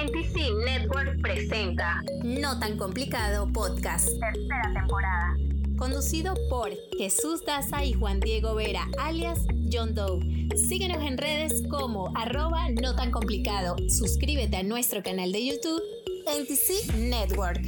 [0.00, 4.08] NTC Network presenta No tan complicado podcast.
[4.08, 5.36] tercera temporada.
[5.76, 9.40] Conducido por Jesús Daza y Juan Diego Vera, alias
[9.70, 10.48] John Doe.
[10.56, 13.76] Síguenos en redes como arroba no tan complicado.
[13.90, 15.82] Suscríbete a nuestro canal de YouTube
[16.26, 17.60] NTC Network.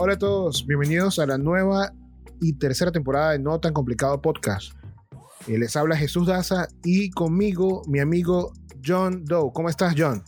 [0.00, 1.92] Hola a todos, bienvenidos a la nueva
[2.40, 4.72] y tercera temporada de No Tan Complicado Podcast.
[5.46, 8.54] Eh, les habla Jesús Daza y conmigo mi amigo
[8.84, 9.50] John Doe.
[9.52, 10.22] ¿Cómo estás, John?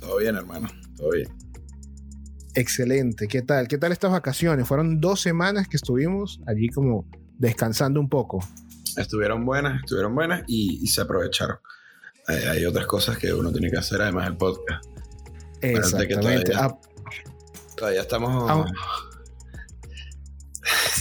[0.00, 0.68] Todo bien, hermano.
[0.96, 1.28] Todo bien.
[2.54, 3.66] Excelente, ¿qué tal?
[3.66, 4.68] ¿Qué tal estas vacaciones?
[4.68, 8.40] Fueron dos semanas que estuvimos allí como descansando un poco.
[8.96, 11.56] Estuvieron buenas, estuvieron buenas y, y se aprovecharon.
[12.28, 14.84] Hay, hay otras cosas que uno tiene que hacer, además del podcast.
[15.62, 16.52] Exactamente.
[16.52, 16.78] todavía- Ah,
[17.74, 18.50] Todavía estamos.
[18.50, 18.66] Ah,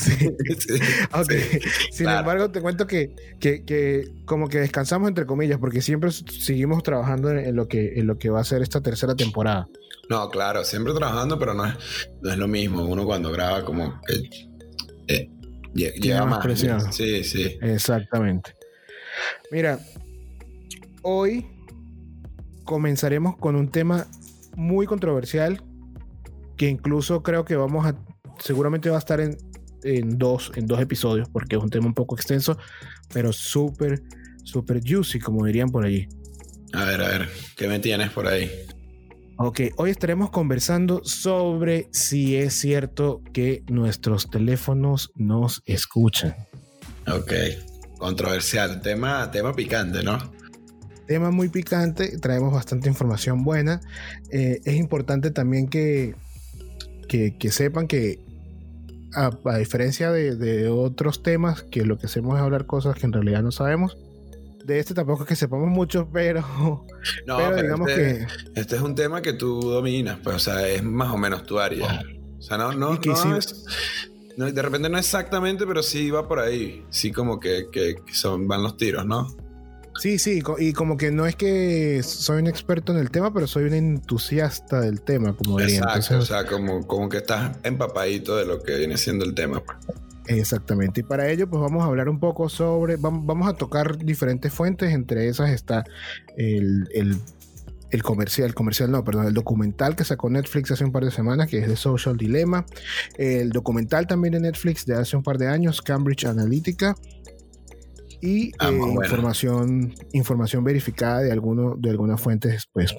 [0.10, 0.16] sí.
[0.60, 0.80] Sí,
[1.14, 1.32] Ok.
[1.32, 1.60] sí.
[1.92, 2.20] Sin claro.
[2.20, 7.30] embargo, te cuento que, que, que como que descansamos entre comillas, porque siempre seguimos trabajando
[7.32, 9.68] en, en lo que, en lo que va a ser esta tercera temporada.
[10.10, 11.76] No, claro, siempre trabajando, pero no es,
[12.22, 12.84] no es lo mismo.
[12.86, 14.30] Uno cuando graba, como que.
[15.08, 15.30] eh,
[15.74, 16.44] lle- llega más.
[16.44, 16.92] presión.
[16.92, 17.58] Sí, sí.
[17.62, 18.54] Exactamente.
[19.52, 19.80] Mira,
[21.04, 21.46] hoy
[22.64, 24.08] comenzaremos con un tema
[24.56, 25.62] muy controversial
[26.58, 27.96] que incluso creo que vamos a,
[28.40, 29.38] seguramente va a estar en,
[29.84, 32.58] en dos, en dos episodios porque es un tema un poco extenso,
[33.14, 34.02] pero súper,
[34.44, 36.08] súper juicy, como dirían por allí.
[36.74, 38.50] A ver, a ver, ¿qué me tienes por ahí?
[39.38, 46.36] Ok, hoy estaremos conversando sobre si es cierto que nuestros teléfonos nos escuchan.
[47.08, 47.34] Ok.
[47.98, 48.82] Controversial.
[48.82, 50.18] Tema, tema picante, ¿no?
[51.12, 53.82] tema muy picante, traemos bastante información buena.
[54.30, 56.16] Eh, es importante también que,
[57.10, 58.20] que, que sepan que,
[59.16, 63.06] a, a diferencia de, de otros temas, que lo que hacemos es hablar cosas que
[63.06, 63.98] en realidad no sabemos,
[64.66, 66.42] de este tampoco es que sepamos mucho, pero,
[67.26, 70.40] No, pero pero digamos este- que Este es un tema que tú dominas, pues, o
[70.40, 72.04] sea, es más o menos tu área.
[72.40, 73.66] O sea, no, no, que no sí- es-
[74.38, 76.86] no, de repente no exactamente, pero sí va por ahí.
[76.90, 79.28] Sí, como que, que- que son, van los tiros, ¿no?
[80.02, 83.46] Sí, sí, y como que no es que soy un experto en el tema, pero
[83.48, 85.76] soy un entusiasta del tema, como diría.
[85.78, 89.34] Exacto, Entonces, o sea, como, como que estás empapadito de lo que viene siendo el
[89.36, 89.64] tema.
[89.64, 89.78] pues.
[90.26, 91.02] Exactamente.
[91.02, 94.52] Y para ello, pues vamos a hablar un poco sobre, vam- vamos a tocar diferentes
[94.54, 95.84] fuentes, entre esas está
[96.38, 97.18] el, el,
[97.90, 101.12] el comercial, el comercial no, perdón, el documental que sacó Netflix hace un par de
[101.12, 102.66] semanas, que es de Social Dilemma,
[103.18, 106.96] el documental también de Netflix de hace un par de años, Cambridge Analytica,
[108.22, 109.02] y Ah, eh, bueno.
[109.04, 112.96] información, información verificada de, alguno, de algunas fuentes, pues,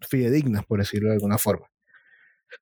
[0.00, 1.66] fidedignas, por decirlo de alguna forma.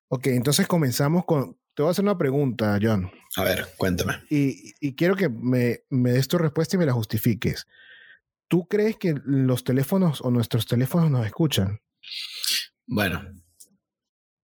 [0.09, 3.09] Ok, entonces comenzamos con, te voy a hacer una pregunta, John.
[3.37, 4.21] A ver, cuéntame.
[4.29, 7.67] Y, y quiero que me, me des tu respuesta y me la justifiques.
[8.49, 11.79] ¿Tú crees que los teléfonos o nuestros teléfonos nos escuchan?
[12.85, 13.21] Bueno,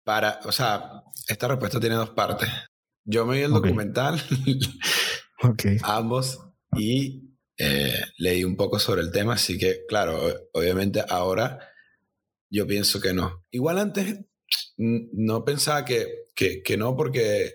[0.05, 2.49] para, o sea, esta respuesta tiene dos partes.
[3.05, 4.21] Yo me vi el documental,
[5.43, 5.65] Ok.
[5.83, 6.47] ambos,
[6.77, 7.29] y
[7.62, 10.19] eh, leí un poco sobre el tema, así que, claro,
[10.54, 11.59] obviamente ahora
[12.48, 13.44] yo pienso que no.
[13.50, 14.21] Igual antes
[14.78, 17.53] no pensaba que, que, que no, porque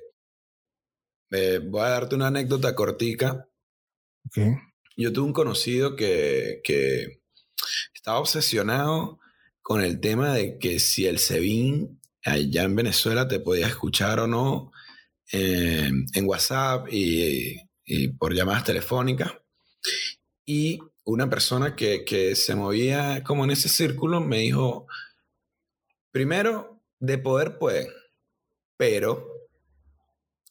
[1.31, 3.49] eh, voy a darte una anécdota cortica.
[4.27, 4.37] ok.
[4.95, 7.21] Yo tuve un conocido que, que
[7.95, 9.19] estaba obsesionado
[9.63, 14.27] con el tema de que si el SEBIN allá en Venezuela te podía escuchar o
[14.27, 14.71] no
[15.31, 19.31] eh, en WhatsApp y, y por llamadas telefónicas.
[20.45, 24.87] Y una persona que, que se movía como en ese círculo me dijo,
[26.11, 27.87] primero, de poder pueden,
[28.77, 29.27] pero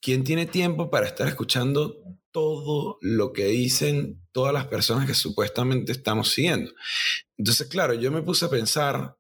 [0.01, 5.93] ¿quién tiene tiempo para estar escuchando todo lo que dicen todas las personas que supuestamente
[5.93, 6.73] estamos siguiendo?
[7.37, 9.17] Entonces, claro, yo me puse a pensar,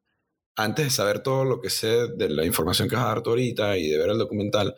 [0.56, 3.30] antes de saber todo lo que sé de la información que vas a dar tú
[3.30, 4.76] ahorita y de ver el documental,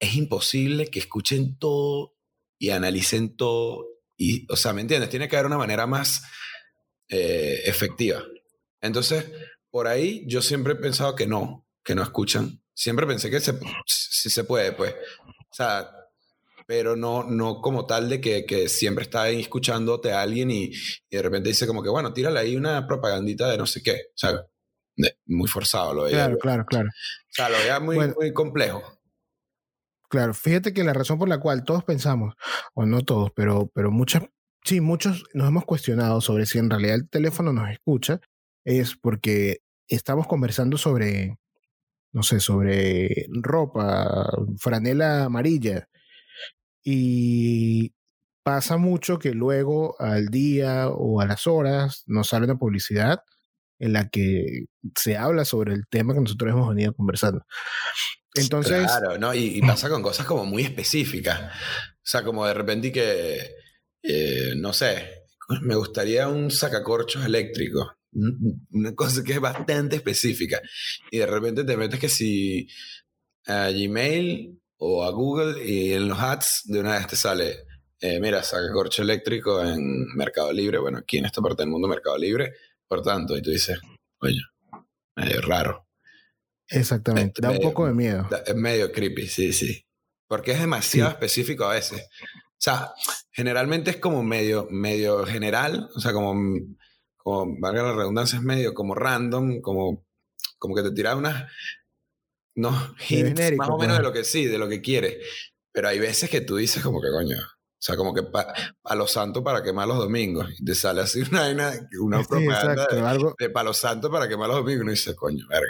[0.00, 2.16] es imposible que escuchen todo
[2.58, 3.86] y analicen todo.
[4.22, 5.10] Y, o sea, ¿me entiendes?
[5.10, 6.22] Tiene que haber una manera más
[7.08, 8.22] eh, efectiva.
[8.80, 9.24] Entonces,
[9.70, 12.60] por ahí yo siempre he pensado que no, que no escuchan.
[12.74, 13.54] Siempre pensé que se,
[13.86, 14.94] sí se puede, pues.
[15.50, 15.90] O sea,
[16.66, 20.64] pero no, no como tal de que, que siempre está ahí escuchándote a alguien y,
[21.10, 23.92] y de repente dice como que, bueno, tírale ahí una propagandita de no sé qué.
[24.14, 24.40] O sea,
[24.96, 26.16] de- muy forzado lo veía.
[26.16, 26.88] Claro, claro, claro.
[26.88, 28.14] O sea, lo veía muy, Bueno.
[28.16, 29.00] muy complejo.
[30.12, 32.34] Claro, fíjate que la razón por la cual todos pensamos,
[32.74, 34.24] o no todos, pero, pero muchas,
[34.62, 38.20] sí, muchos nos hemos cuestionado sobre si en realidad el teléfono nos escucha,
[38.62, 41.38] es porque estamos conversando sobre,
[42.12, 45.88] no sé, sobre ropa, franela amarilla,
[46.84, 47.94] y
[48.42, 53.20] pasa mucho que luego al día o a las horas nos sale una publicidad
[53.78, 57.46] en la que se habla sobre el tema que nosotros hemos venido conversando.
[58.34, 58.84] Entonces.
[58.84, 59.34] Claro, ¿no?
[59.34, 61.52] Y, y pasa con cosas como muy específicas.
[62.02, 63.54] O sea, como de repente que,
[64.02, 65.26] eh, no sé,
[65.62, 67.96] me gustaría un sacacorchos eléctrico.
[68.70, 70.60] Una cosa que es bastante específica.
[71.10, 72.68] Y de repente te metes que si
[73.46, 77.64] a Gmail o a Google y en los ads de una vez te sale,
[78.00, 80.78] eh, mira, sacacorcho eléctrico en Mercado Libre.
[80.78, 82.52] Bueno, aquí en esta parte del mundo Mercado Libre.
[82.88, 83.80] Por tanto, y tú dices,
[84.18, 84.40] oye,
[85.16, 85.86] medio raro.
[86.72, 88.28] Exactamente, da un poco de miedo.
[88.46, 89.84] Es medio creepy, sí, sí.
[90.26, 92.00] Porque es demasiado específico a veces.
[92.02, 92.94] O sea,
[93.30, 96.34] generalmente es como medio, medio general, o sea, como,
[97.16, 100.06] como, valga la redundancia, es medio como random, como,
[100.58, 101.50] como que te tira unas,
[102.54, 105.20] no, hints más o menos de lo que sí, de lo que quiere.
[105.72, 108.22] Pero hay veces que tú dices como que coño, o sea, como que
[108.84, 110.48] a los santos para quemar los domingos.
[110.58, 113.34] Y te sale así una, una, una propaganda de, algo...
[113.38, 114.78] de palo santo para quemar los domingos.
[114.78, 115.66] Y uno dice, coño, verga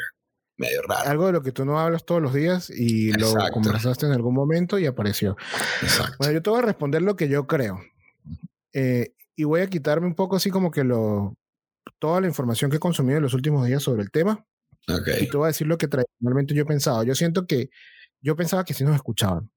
[0.62, 1.10] medio raro.
[1.10, 4.34] Algo de lo que tú no hablas todos los días y lo conversaste en algún
[4.34, 5.36] momento y apareció.
[5.82, 6.16] Exacto.
[6.18, 7.80] Bueno, yo te voy a responder lo que yo creo.
[8.72, 11.36] Eh, y voy a quitarme un poco así como que lo,
[11.98, 14.46] toda la información que he consumido en los últimos días sobre el tema.
[14.88, 15.24] Okay.
[15.24, 17.04] Y te voy a decir lo que tradicionalmente yo pensaba.
[17.04, 17.70] Yo siento que
[18.20, 19.50] yo pensaba que sí nos escuchaban.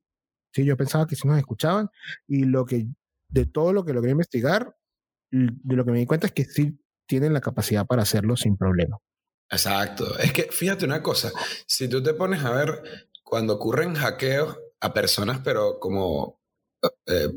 [0.53, 1.89] Sí, yo pensaba que sí nos escuchaban.
[2.27, 2.87] Y lo que,
[3.29, 4.75] de todo lo que logré investigar,
[5.31, 8.57] de lo que me di cuenta es que sí tienen la capacidad para hacerlo sin
[8.57, 8.97] problema.
[9.51, 10.17] Exacto.
[10.19, 11.31] Es que fíjate una cosa,
[11.67, 12.81] si tú te pones a ver
[13.23, 16.41] cuando ocurren hackeos a personas, pero como,
[17.07, 17.29] eh,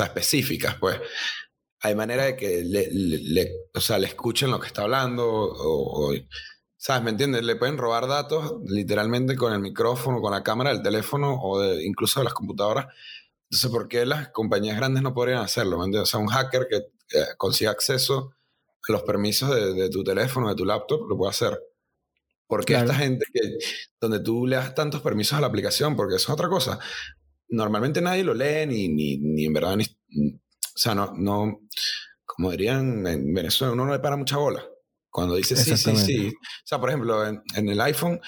[0.00, 1.00] o específicas, pues,
[1.80, 6.12] hay manera de que le, le, o sea, le escuchen lo que está hablando o,
[6.76, 7.02] ¿sabes?
[7.04, 7.44] ¿Me entiendes?
[7.44, 12.20] Le pueden robar datos literalmente con el micrófono, con la cámara del teléfono o incluso
[12.20, 12.86] de las computadoras.
[13.50, 15.78] Entonces, ¿por qué las compañías grandes no podrían hacerlo?
[15.78, 16.10] ¿me entiendes?
[16.10, 16.82] O sea, un hacker que
[17.38, 18.34] consiga acceso
[18.88, 21.58] los permisos de, tu teléfono, de tu laptop, lo puede hacer.
[22.46, 23.40] Porque esta gente que,
[24.00, 26.78] donde tú le das tantos permisos a la aplicación, porque eso es otra cosa.
[27.48, 31.60] Normalmente nadie lo lee, ni, ni, ni en verdad, ni, o sea, no, no,
[32.24, 34.64] como dirían en Venezuela, uno no le para mucha bola.
[35.08, 36.28] Cuando dice sí, sí, sí.
[36.28, 38.20] O sea, por ejemplo, en, en el iPhone,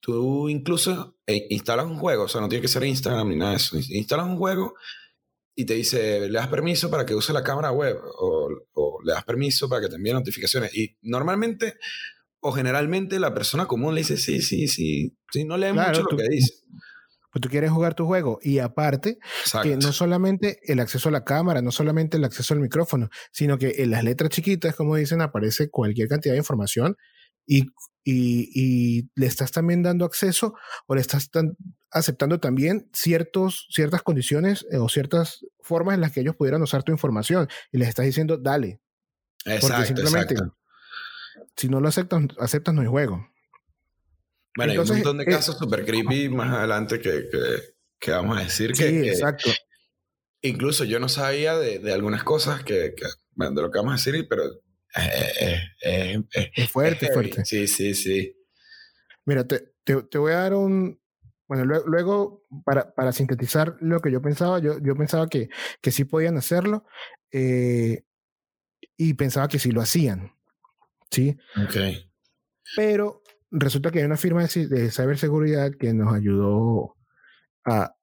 [0.00, 3.50] tú incluso eh, instalas un juego, o sea, no tiene que ser Instagram ni nada
[3.50, 3.76] de eso.
[3.76, 4.74] Instalas un juego
[5.58, 8.48] y te dice, le das permiso para que use la cámara web o,
[9.04, 10.72] le das permiso para que te envíe notificaciones.
[10.72, 11.74] Y normalmente
[12.38, 16.16] o generalmente la persona común le dice, sí, sí, sí, sí, no lee mucho lo
[16.16, 16.62] que dice.
[17.32, 19.18] Pues tú quieres jugar tu juego y aparte
[19.64, 23.58] que no solamente el acceso a la cámara, no solamente el acceso al micrófono, sino
[23.58, 26.94] que en las letras chiquitas, como dicen, aparece cualquier cantidad de información
[27.48, 27.72] y,
[28.04, 30.54] y, le estás también dando acceso
[30.86, 31.30] o le estás
[31.90, 36.82] aceptando también ciertos, ciertas condiciones eh, o ciertas formas en las que ellos pudieran usar
[36.82, 38.80] tu información y les estás diciendo, dale.
[39.44, 40.34] Exacto, Porque simplemente,
[41.56, 43.26] si no lo aceptas, aceptas no hay juego.
[44.56, 47.28] Bueno, hay un montón de eh, casos super creepy más adelante que,
[47.98, 49.50] que, vamos a decir que, sí, exacto.
[50.42, 54.26] incluso yo no sabía de, de algunas cosas que, de lo que vamos a decir,
[54.28, 54.44] pero
[54.96, 57.44] eh, eh, eh, es fuerte, fuerte.
[57.44, 58.34] Sí, sí, sí.
[59.24, 61.00] Mira, te, te, voy a dar un...
[61.46, 65.48] Bueno, luego, para, para, sintetizar lo que yo pensaba, yo, yo pensaba que,
[65.80, 66.84] que sí podían hacerlo
[67.30, 70.32] y pensaba que sí lo hacían.
[71.10, 71.38] ¿Sí?
[71.56, 71.76] Ok.
[72.76, 76.96] Pero resulta que hay una firma de, de ciberseguridad que nos ayudó
[77.64, 77.94] a,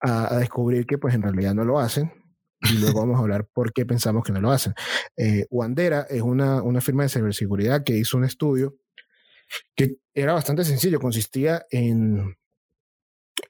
[0.00, 2.23] a, a, descubrir que pues en realidad no lo hacen
[2.70, 4.74] y luego vamos a hablar por qué pensamos que no lo hacen.
[5.16, 8.76] Eh, Wandera es una, una firma de ciberseguridad que hizo un estudio
[9.76, 12.36] que era bastante sencillo, consistía en,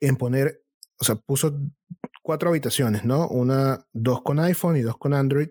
[0.01, 0.63] en poner,
[0.99, 1.59] o sea, puso
[2.23, 3.29] cuatro habitaciones, ¿no?
[3.29, 5.49] Una, dos con iPhone y dos con Android.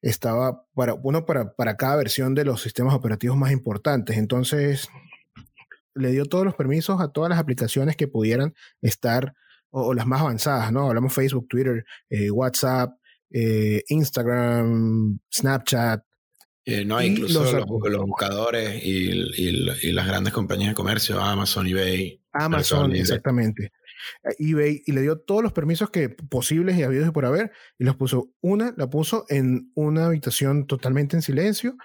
[0.00, 4.16] Estaba para, uno para, para cada versión de los sistemas operativos más importantes.
[4.16, 4.88] Entonces,
[5.94, 9.34] le dio todos los permisos a todas las aplicaciones que pudieran estar
[9.70, 10.88] o, las más avanzadas, ¿no?
[10.88, 12.98] Hablamos Facebook, Twitter, eh, WhatsApp,
[13.30, 16.02] eh, Instagram, Snapchat.
[16.64, 22.20] Eh, no, incluso los, los, buscadores y, y, las grandes compañías de comercio, Amazon, eBay.
[22.32, 23.72] Amazon, exactamente.
[24.38, 27.84] eBay y le dio todos los permisos que posibles y habidos y por haber y
[27.84, 31.76] los puso una la puso en una habitación totalmente en silencio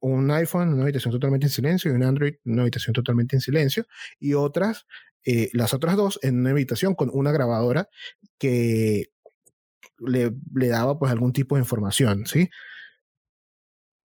[0.00, 3.36] un iPhone en una habitación totalmente en silencio y un Android en una habitación totalmente
[3.36, 3.86] en silencio
[4.18, 4.86] y otras
[5.24, 7.88] eh, las otras dos en una habitación con una grabadora
[8.38, 9.10] que
[9.98, 12.48] le, le, daba pues algún tipo de información, ¿sí?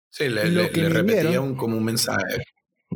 [0.10, 2.44] Sí, le, le, repetía un, como un mensaje.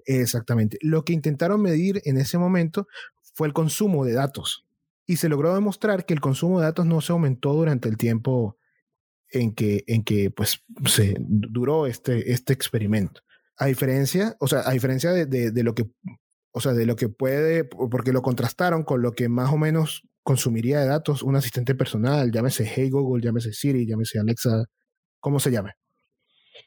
[0.06, 0.78] Exactamente.
[0.82, 2.88] Lo que intentaron medir en ese momento
[3.34, 4.66] fue el consumo de datos.
[5.06, 8.58] Y se logró demostrar que el consumo de datos no se aumentó durante el tiempo
[9.30, 13.22] en que, en que pues, se duró este, este experimento.
[13.58, 15.90] a diferencia, o sea, a diferencia de, de, de lo que,
[16.58, 20.04] o sea, de lo que puede, porque lo contrastaron con lo que más o menos
[20.24, 24.66] consumiría de datos un asistente personal, llámese Hey Google, llámese Siri, llámese Alexa,
[25.20, 25.74] como se llame.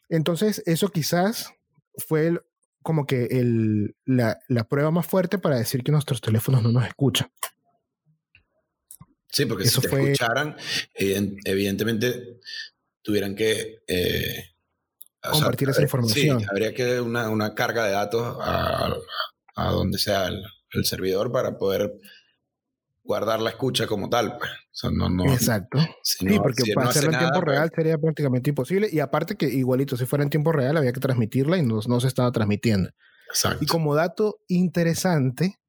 [0.09, 1.53] Entonces, eso quizás
[1.97, 2.41] fue el,
[2.83, 6.87] como que el, la, la, prueba más fuerte para decir que nuestros teléfonos no nos
[6.87, 7.31] escuchan.
[9.29, 10.13] Sí, porque eso si te fue...
[10.13, 10.57] escucharan,
[10.95, 12.41] evidentemente
[13.03, 14.55] tuvieran que eh,
[15.21, 16.41] compartir sea, esa información.
[16.41, 18.97] Sí, habría que una, una carga de datos a, a
[19.67, 21.93] donde sea el, el, servidor para poder
[23.03, 24.39] guardar la escucha como tal.
[24.39, 24.51] Pues.
[24.51, 25.79] O sea, no, no, Exacto.
[26.03, 27.77] Si no, sí, porque si para no hacerlo en tiempo nada, real pues...
[27.77, 28.89] sería prácticamente imposible.
[28.91, 32.01] Y aparte que igualito, si fuera en tiempo real, había que transmitirla y no, no
[32.01, 32.91] se estaba transmitiendo.
[33.29, 33.63] Exacto.
[33.63, 35.61] Y como dato interesante,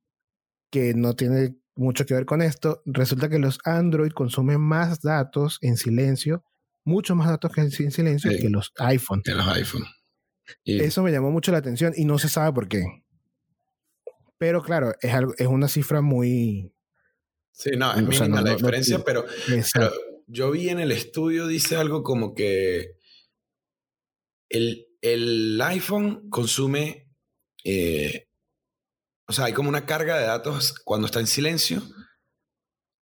[0.71, 5.57] que no tiene mucho que ver con esto, resulta que los Android consumen más datos
[5.62, 6.43] en silencio,
[6.83, 9.21] mucho más datos que en silencio sí, que los iPhone.
[9.24, 9.86] Que los iPhone.
[10.63, 10.81] Y...
[10.81, 13.00] Eso me llamó mucho la atención y no se sabe por qué.
[14.41, 16.74] Pero claro, es, algo, es una cifra muy...
[17.51, 19.24] Sí, no, es mínima no, la diferencia, no, pero,
[19.71, 19.91] pero,
[20.25, 22.98] yo vi en el estudio, dice algo como que
[24.50, 27.07] el, el iPhone consume,
[27.63, 28.29] eh,
[29.27, 31.83] o sea, hay como una carga de datos cuando está en silencio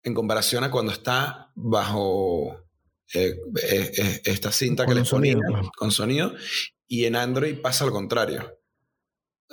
[0.03, 2.63] en comparación a cuando está bajo
[3.11, 5.35] eh, eh, esta cinta con que le ponía
[5.75, 6.35] con sonido,
[6.87, 8.62] y en Android pasa al contrario.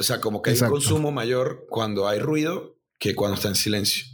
[0.00, 0.75] O sea, como que Exacto.
[0.75, 4.07] hay un consumo mayor cuando hay ruido que cuando está en silencio.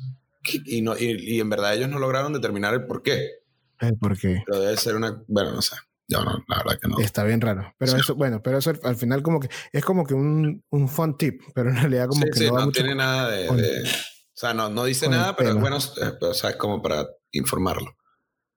[0.64, 3.30] Y, no, y, y, en verdad ellos no lograron determinar el por qué.
[3.78, 4.42] El por qué.
[4.44, 5.22] Pero debe ser una.
[5.28, 5.76] Bueno, no sé.
[6.08, 6.98] Yo no, la verdad que no.
[6.98, 7.72] Está bien raro.
[7.78, 7.98] Pero sí.
[8.00, 11.40] eso, bueno, pero eso al final como que es como que un, un fun tip,
[11.54, 13.86] pero en realidad como sí, que sí, no, no tiene nada de, con, de, O
[14.34, 17.96] sea, no, no dice nada, pero es bueno, o sea, es como para informarlo.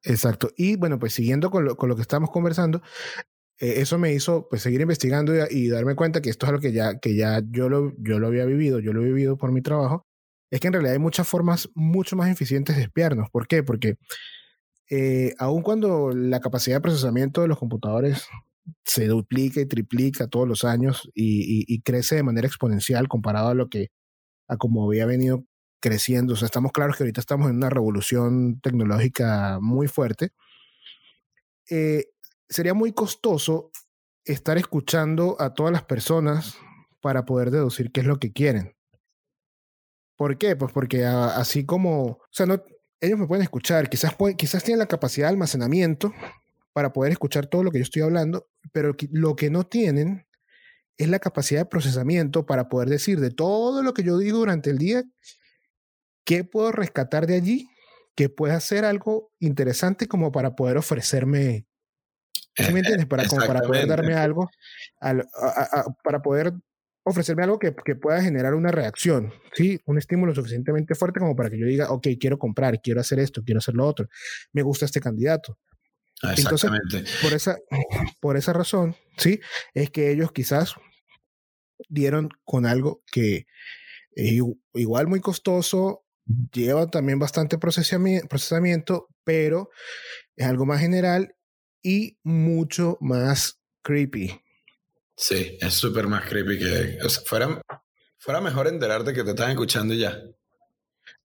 [0.04, 0.50] Exacto.
[0.58, 2.82] Y bueno, pues siguiendo con lo, con lo que estamos conversando,
[3.60, 6.72] eh, eso me hizo pues seguir investigando y, darme cuenta que esto es algo que
[6.72, 9.62] ya, que ya yo, lo, yo lo había vivido, yo lo he vivido por mi
[9.62, 10.06] trabajo,
[10.52, 13.30] es que en realidad hay muchas formas mucho más eficientes de espiarnos.
[13.30, 13.64] ¿Por qué?
[13.64, 13.98] Porque
[14.90, 18.28] eh, aun cuando la capacidad de procesamiento de los computadores
[18.86, 23.70] se duplica y triplica todos los años y, crece de manera exponencial comparado a lo
[23.70, 23.90] que,
[24.48, 25.46] a como había venido
[25.82, 26.34] creciendo.
[26.34, 30.32] O sea, estamos claros que ahorita estamos en una revolución tecnológica muy fuerte.
[31.70, 32.06] Eh,
[32.50, 33.72] sería muy costoso
[34.26, 36.58] estar escuchando a todas las personas
[37.02, 38.76] para poder deducir qué es lo que quieren.
[40.18, 40.56] ¿Por qué?
[40.56, 42.62] Pues porque a, así como, o sea, no,
[43.00, 46.14] ellos me pueden escuchar, quizás, quizás tienen la capacidad de almacenamiento
[46.74, 50.28] para poder escuchar todo lo que yo estoy hablando, pero lo que no tienen
[50.98, 54.70] es la capacidad de procesamiento para poder decir de todo lo que yo digo durante
[54.70, 55.04] el día,
[56.26, 57.70] qué puedo rescatar de allí,
[58.16, 61.66] que pueda ser algo interesante como para poder ofrecerme
[62.66, 63.06] ¿Sí me entiendes?
[63.08, 64.50] Para, como para poder darme algo,
[65.00, 66.54] a, a, a, para poder
[67.04, 69.80] ofrecerme algo que, que, pueda generar una reacción, ¿sí?
[69.86, 73.44] Un estímulo suficientemente fuerte como para que yo diga, ok, quiero comprar, quiero hacer esto,
[73.44, 74.08] quiero hacer lo otro,
[74.54, 75.58] me gusta este candidato.
[76.22, 76.98] Exactamente.
[76.98, 77.58] Entonces, por esa,
[78.20, 79.40] por esa razón, ¿sí?
[79.74, 80.76] Es que ellos quizás
[81.88, 83.46] dieron con algo que
[84.12, 84.34] es
[84.74, 86.04] igual muy costoso,
[86.52, 89.70] lleva también bastante procesamiento pero
[90.36, 91.36] es algo más general
[91.82, 94.42] y mucho más creepy.
[95.16, 96.98] Sí, es súper más creepy que.
[97.04, 97.62] O sea, fuera,
[98.18, 100.18] fuera mejor enterarte que te están escuchando y ya.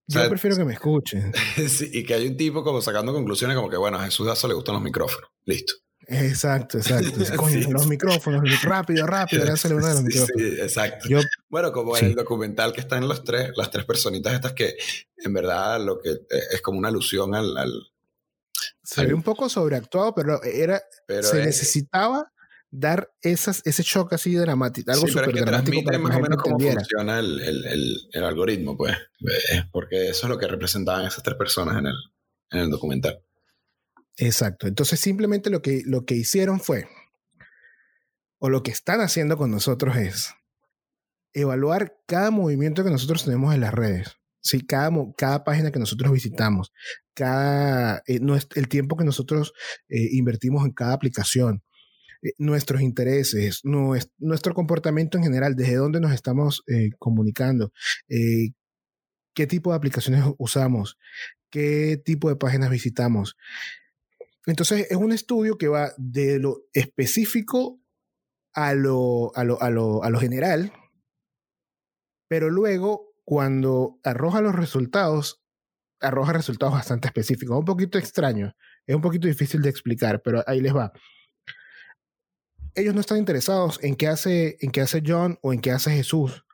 [0.07, 1.33] O sea, Yo prefiero que me escuchen.
[1.69, 4.47] sí, y que hay un tipo como sacando conclusiones como que, bueno, a Jesús Dazo
[4.47, 5.29] le gustan los micrófonos.
[5.45, 5.73] Listo.
[6.07, 7.11] Exacto, exacto.
[7.37, 7.71] Coño, sí.
[7.71, 10.41] los micrófonos, rápido, rápido, dársele uno de los micrófonos.
[10.41, 11.09] Sí, exacto.
[11.09, 11.19] Yo,
[11.49, 14.75] bueno, como en el documental que están los tres, las tres personitas estas que
[15.17, 16.11] en verdad lo que
[16.51, 17.71] es como una alusión al, al
[18.85, 22.31] se ve un poco sobreactuado, pero era pero se es, necesitaba
[22.69, 26.59] dar esas, ese shock así dramático, algo sí, súper dramático para más o menos cómo
[26.59, 28.95] funciona el, el, el, el, algoritmo, pues,
[29.71, 31.95] porque eso es lo que representaban esas tres personas en el,
[32.51, 33.21] en el documental.
[34.17, 34.67] Exacto.
[34.67, 36.87] Entonces simplemente lo que, lo que hicieron fue,
[38.39, 40.33] o lo que están haciendo con nosotros es
[41.33, 44.17] evaluar cada movimiento que nosotros tenemos en las redes.
[44.45, 46.71] Sí, cada, cada página que nosotros visitamos,
[47.15, 48.19] cada, eh,
[48.53, 49.53] el tiempo que nosotros
[49.89, 51.63] eh, invertimos en cada aplicación,
[52.21, 57.73] eh, nuestros intereses, nuestro, nuestro, comportamiento en general, desde dónde nos estamos eh, comunicando,
[58.07, 60.99] qué tipo de aplicaciones usamos,
[61.49, 63.37] qué tipo de páginas visitamos.
[64.45, 67.81] Entonces, es un estudio que va de lo específico
[68.53, 70.71] a lo, a lo, a lo, a lo general,
[72.27, 75.43] pero luego cuando arroja los resultados,
[75.99, 78.55] arroja resultados bastante específicos, un poquito extraño,
[78.85, 80.93] es un poquito difícil de explicar, pero ahí les va.
[82.75, 85.91] ellos no están interesados en qué hace, en qué hace John o en qué hace
[85.91, 86.45] Jesús.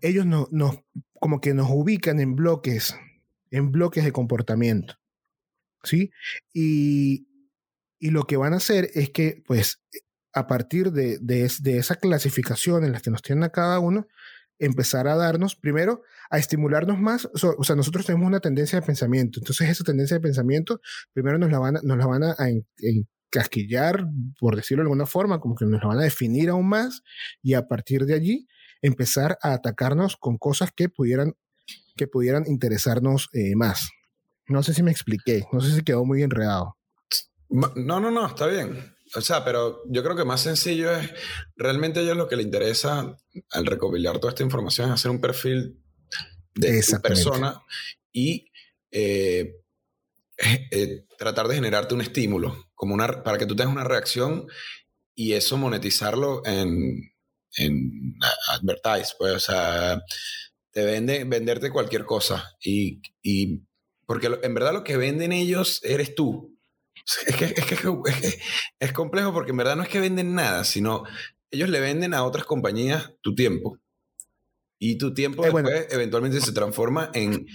[0.00, 0.78] Ellos nos, nos,
[1.18, 2.94] como que nos ubican en bloques,
[3.50, 4.94] en bloques de comportamiento.
[5.84, 6.10] ¿Sí?
[6.52, 7.28] Y,
[7.98, 9.80] y lo que van a hacer es que, pues,
[10.32, 14.06] a partir de, de, de, esa clasificación en la que nos tienen a cada uno,
[14.58, 17.28] empezar a darnos, primero, a estimularnos más.
[17.32, 19.40] o sea, nosotros tenemos una tendencia de pensamiento.
[19.40, 20.80] Entonces, esa tendencia de pensamiento,
[21.12, 22.48] primero nos la van a, nos la van a, a
[23.28, 24.06] encasquillar,
[24.38, 27.02] por decirlo de alguna forma, como que nos la van a definir aún más
[27.42, 28.46] y a partir de allí
[28.82, 31.34] empezar a atacarnos con cosas que pudieran,
[31.96, 33.90] que pudieran interesarnos eh, más.
[34.46, 36.76] No sé si me expliqué, no sé si quedó muy enredado.
[37.50, 38.94] No, no, no, está bien.
[39.14, 41.10] O sea, pero yo creo que más sencillo es,
[41.56, 43.16] realmente a ellos lo que le interesa
[43.50, 45.78] al recopilar toda esta información es hacer un perfil
[46.54, 47.62] de tu persona
[48.12, 48.50] y
[48.90, 49.54] eh,
[50.70, 54.46] eh, tratar de generarte un estímulo, como una, para que tú tengas una reacción
[55.14, 57.12] y eso monetizarlo en,
[57.56, 58.14] en
[58.48, 60.02] advertise, pues, o sea,
[60.70, 63.62] te vende, venderte cualquier cosa y, y
[64.06, 66.57] porque en verdad lo que venden ellos eres tú.
[67.26, 68.38] Es que, es, que,
[68.80, 71.04] es, complejo porque en verdad no es que venden nada, sino
[71.50, 73.78] ellos le venden a otras compañías tu tiempo.
[74.78, 77.46] Y tu tiempo eh, después eventualmente se transforma en,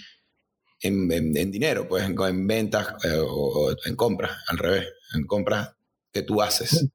[0.81, 5.75] en, en, dinero, pues en, ventas eh, o, en compras, al revés, en compras
[6.11, 6.87] que tú haces.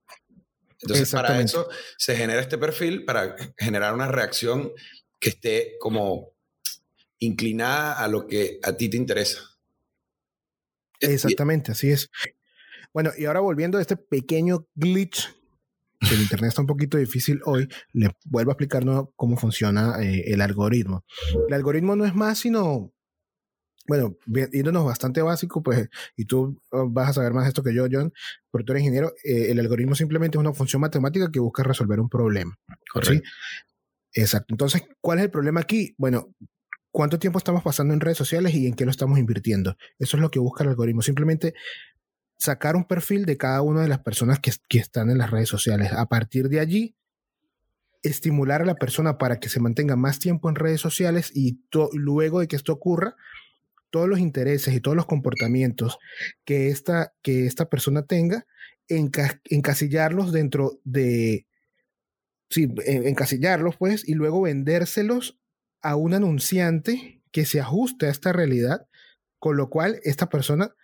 [0.81, 4.73] Entonces, para eso se genera este perfil para generar una reacción
[5.19, 6.33] que esté como
[7.19, 9.43] inclinada a lo que a ti te interesa.
[11.01, 12.11] Exactamente, así es.
[12.93, 15.35] Bueno, y ahora volviendo a este pequeño glitch,
[16.01, 18.85] que el Internet está un poquito difícil hoy, le vuelvo a explicar
[19.17, 21.05] cómo funciona eh, el algoritmo.
[21.49, 22.93] El algoritmo no es más sino,
[23.87, 27.75] bueno, yéndonos bastante básico, pues, y tú oh, vas a saber más de esto que
[27.75, 28.13] yo, John,
[28.51, 31.99] porque tú eres ingeniero, eh, el algoritmo simplemente es una función matemática que busca resolver
[31.99, 32.57] un problema.
[32.93, 33.29] Correcto.
[34.13, 34.55] Exacto.
[34.55, 35.95] Entonces, ¿cuál es el problema aquí?
[35.99, 36.35] Bueno,
[36.91, 39.77] ¿cuánto tiempo estamos pasando en redes sociales y en qué lo estamos invirtiendo?
[39.99, 41.03] Eso es lo que busca el algoritmo.
[41.03, 41.55] Simplemente
[42.39, 45.49] sacar un perfil de cada una de las personas que, que están en las redes
[45.49, 45.93] sociales.
[45.93, 46.95] A partir de allí,
[48.03, 51.61] estimular a la persona para que se mantenga más tiempo en redes sociales y
[51.93, 53.17] luego de que esto ocurra,
[53.91, 55.99] todos los intereses y todos los comportamientos
[56.45, 58.47] que esta, que esta persona tenga,
[58.89, 61.47] encasillarlos dentro de,
[62.51, 65.39] sí, encasillarlos pues, y luego vendérselos
[65.81, 68.87] a un anunciante que se ajuste a esta realidad,
[69.39, 70.75] con lo cual esta persona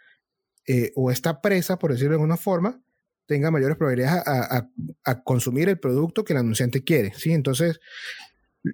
[0.66, 2.82] eh, o esta presa, por decirlo de alguna forma,
[3.26, 7.32] tenga mayores probabilidades a, consumir el producto que el anunciante quiere, ¿sí?
[7.32, 7.80] Entonces,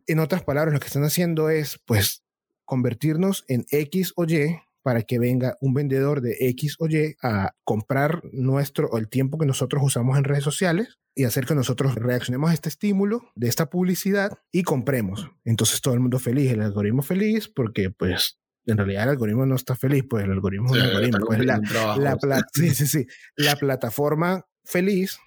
[0.06, 2.24] en otras palabras, lo que están haciendo es, pues,
[2.64, 7.54] convertirnos en X o Y para que venga un vendedor de X o Y a
[7.64, 11.96] comprar nuestro o el tiempo que nosotros usamos en redes sociales y hacer que nosotros
[11.96, 15.30] reaccionemos a este estímulo de esta publicidad y compremos.
[15.44, 18.39] Entonces todo el mundo feliz, el algoritmo feliz porque pues
[18.70, 21.26] en realidad el algoritmo no está feliz, pues el algoritmo es un algoritmo.
[21.26, 21.60] Pues la,
[21.96, 23.06] la, sí, sí, sí.
[23.36, 25.18] la plataforma feliz,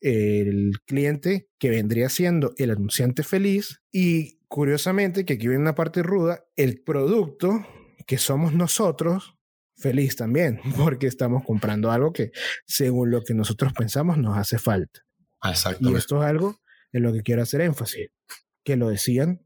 [0.00, 6.02] el cliente que vendría siendo el anunciante feliz y curiosamente, que aquí viene una parte
[6.02, 7.66] ruda, el producto
[8.06, 9.36] que somos nosotros
[9.76, 12.30] feliz también, porque estamos comprando algo que
[12.66, 15.00] según lo que nosotros pensamos nos hace falta.
[15.42, 15.90] Exacto.
[15.90, 16.60] Y esto es algo
[16.92, 18.08] en lo que quiero hacer énfasis,
[18.64, 19.44] que lo decían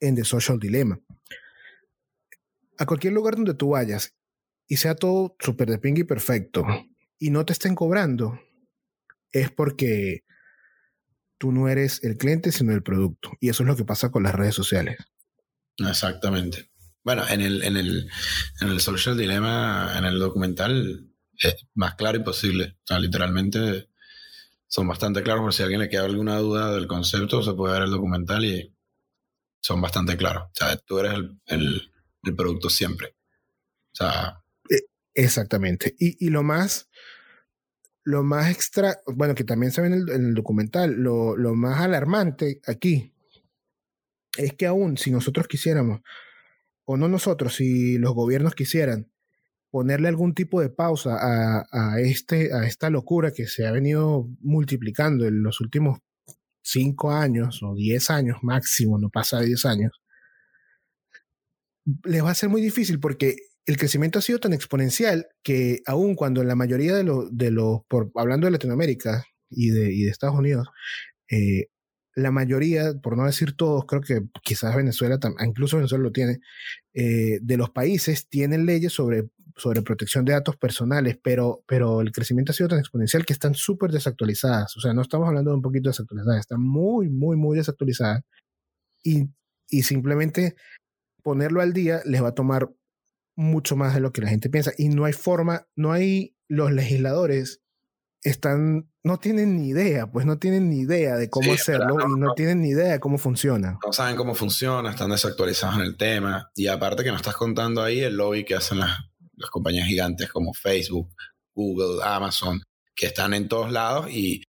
[0.00, 1.00] en The Social Dilemma
[2.82, 4.14] a cualquier lugar donde tú vayas
[4.66, 6.66] y sea todo súper de ping y perfecto
[7.18, 8.40] y no te estén cobrando,
[9.30, 10.24] es porque
[11.38, 13.30] tú no eres el cliente, sino el producto.
[13.40, 14.98] Y eso es lo que pasa con las redes sociales.
[15.78, 16.70] Exactamente.
[17.04, 18.10] Bueno, en el, en el,
[18.60, 22.76] en el Social Dilemma, en el documental, es más claro imposible.
[22.82, 23.88] O sea, literalmente
[24.66, 25.42] son bastante claros.
[25.42, 28.44] Por si a alguien le queda alguna duda del concepto, se puede ver el documental
[28.44, 28.74] y
[29.60, 30.44] son bastante claros.
[30.44, 31.91] O sea, tú eres el el
[32.30, 33.16] producto siempre.
[33.92, 34.42] O sea.
[34.70, 34.82] E,
[35.14, 35.96] exactamente.
[35.98, 36.88] Y, y lo más,
[38.04, 42.60] lo más extra, bueno, que también se ve en el, documental, lo, lo, más alarmante
[42.66, 43.12] aquí
[44.36, 46.00] es que aún si nosotros quisiéramos,
[46.84, 49.10] o no nosotros, si los gobiernos quisieran
[49.70, 54.28] ponerle algún tipo de pausa a, a, este, a esta locura que se ha venido
[54.40, 56.00] multiplicando en los últimos
[56.62, 60.01] cinco años o diez años máximo, no pasa de diez años,
[62.04, 66.14] les va a ser muy difícil porque el crecimiento ha sido tan exponencial que aun
[66.14, 67.80] cuando en la mayoría de los, de los
[68.16, 70.68] hablando de Latinoamérica y de, y de Estados Unidos,
[71.30, 71.66] eh,
[72.14, 76.40] la mayoría, por no decir todos, creo que quizás Venezuela, incluso Venezuela lo tiene,
[76.92, 82.12] eh, de los países tienen leyes sobre, sobre protección de datos personales, pero, pero el
[82.12, 84.76] crecimiento ha sido tan exponencial que están súper desactualizadas.
[84.76, 88.22] O sea, no estamos hablando de un poquito desactualizadas, están muy, muy, muy desactualizadas.
[89.02, 89.28] Y,
[89.68, 90.54] y simplemente
[91.22, 92.70] ponerlo al día les va a tomar
[93.34, 94.72] mucho más de lo que la gente piensa.
[94.76, 97.62] Y no hay forma, no hay los legisladores
[98.22, 102.34] están, no tienen ni idea, pues no tienen ni idea de cómo hacerlo y no,
[102.34, 103.78] tienen ni idea de cómo funciona.
[103.84, 106.50] No saben cómo funciona, están desactualizados en el tema.
[106.54, 108.96] Y aparte que nos estás contando ahí el lobby que hacen las,
[109.36, 111.08] las compañías gigantes como Facebook,
[111.54, 112.62] Google, Amazon,
[112.94, 114.44] que están en todos lados y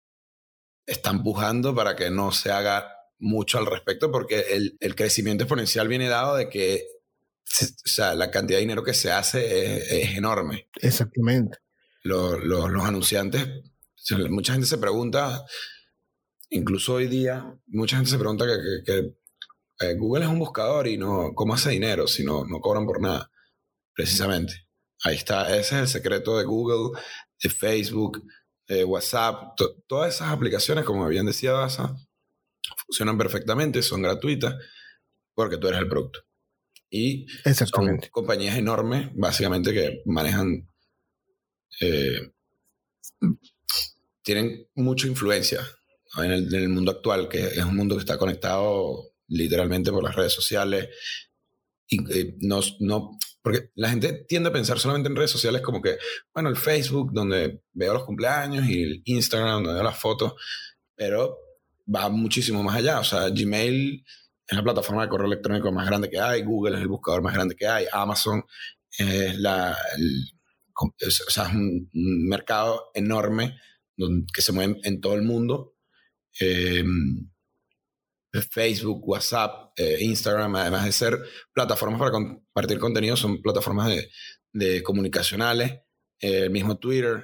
[0.85, 5.87] están pujando para que no se haga mucho al respecto porque el, el crecimiento exponencial
[5.87, 6.83] viene dado de que
[7.61, 10.67] o sea, la cantidad de dinero que se hace es, es enorme.
[10.81, 11.59] Exactamente
[12.03, 13.47] los, los, anunciantes,
[14.29, 15.45] mucha gente se pregunta,
[16.49, 18.45] incluso hoy día, mucha gente se pregunta
[18.85, 19.13] que,
[19.79, 23.01] eh, Google es un buscador y no, ¿cómo hace dinero si no, no cobran por
[23.01, 23.31] nada?
[23.95, 24.67] Precisamente.
[25.03, 26.99] Ahí está, ese es el secreto de Google,
[27.41, 28.23] de Facebook,
[28.67, 29.57] de WhatsApp,
[29.87, 31.95] todas esas aplicaciones, como bien decía Daza,
[32.85, 34.55] funcionan perfectamente, son gratuitas,
[35.33, 36.21] porque tú eres el producto.
[36.89, 37.25] Y
[37.65, 40.67] son compañías enormes, básicamente, que manejan
[41.79, 42.31] eh,
[44.23, 45.61] tienen mucha influencia
[46.17, 50.33] en, el, mundo actual, que es un mundo que está conectado literalmente por las redes
[50.33, 50.89] sociales.
[51.87, 55.81] Y eh, no, no, porque la gente tiende a pensar solamente en redes sociales como
[55.81, 55.97] que,
[56.33, 60.33] bueno, el Facebook, donde veo los cumpleaños, y el Instagram, donde veo las fotos,
[60.95, 61.37] pero
[61.93, 62.99] va muchísimo más allá.
[62.99, 64.05] O sea, Gmail
[64.47, 67.33] es la plataforma de correo electrónico más grande que hay, Google es el buscador más
[67.33, 68.43] grande que hay, Amazon
[68.97, 69.77] es la,
[70.75, 70.93] o
[71.29, 73.57] sea, es un, mercado enorme
[74.33, 75.75] que se mueve en todo el mundo.
[76.39, 76.83] Eh,
[78.49, 81.19] Facebook, WhatsApp, eh, Instagram, además de ser
[81.53, 83.93] plataformas para compartir contenido, son plataformas
[84.51, 85.71] de, comunicacionales.
[86.19, 87.23] Eh, el mismo Twitter,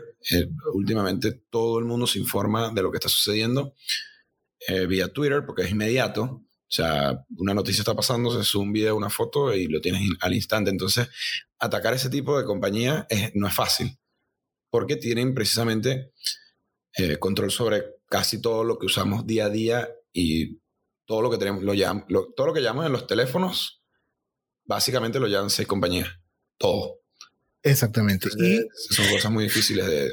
[0.73, 3.73] últimamente todo el mundo se informa de lo que está sucediendo
[4.88, 6.24] vía Twitter porque es inmediato.
[6.24, 10.02] O sea, una noticia está pasando, se sube un video, una foto y lo tienes
[10.20, 10.70] al instante.
[10.70, 11.08] Entonces,
[11.60, 13.98] atacar ese tipo de compañía no es fácil,
[14.70, 16.12] porque tienen precisamente
[16.98, 20.60] eh, control sobre casi todo lo que usamos día a día y
[21.06, 23.82] todo lo que tenemos, lo, todo lo que llamamos en los teléfonos,
[24.65, 26.10] básicamente lo llaman seis compañías,
[26.58, 27.02] todo.
[27.63, 28.30] Exactamente.
[28.38, 28.60] y
[28.93, 30.12] son cosas muy difíciles de...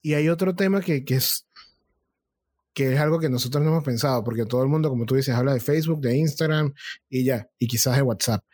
[0.00, 1.46] Y hay otro tema que, que es
[2.74, 5.34] que es algo que nosotros no hemos pensado, porque todo el mundo, como tú dices,
[5.34, 6.72] habla de Facebook, de Instagram
[7.08, 8.44] y ya, y quizás de WhatsApp.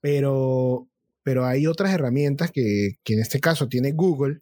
[0.00, 0.88] Pero,
[1.22, 4.40] pero hay otras herramientas que, que en este caso tiene Google,